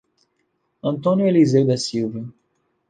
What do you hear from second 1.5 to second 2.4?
da Silva